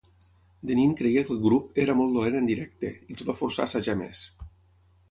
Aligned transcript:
Denneen 0.69 0.95
creia 1.01 1.23
que 1.27 1.31
el 1.35 1.43
grup 1.43 1.77
"era 1.85 1.97
molt 2.01 2.17
dolent 2.17 2.39
en 2.41 2.51
directe" 2.53 2.93
i 3.07 3.19
els 3.21 3.31
va 3.31 3.39
forçar 3.45 3.67
a 3.69 3.73
assajar 3.73 4.01
més. 4.03 4.27